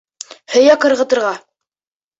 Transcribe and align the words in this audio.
Һөйәк 0.53 0.89
ырғытырға... 0.91 1.37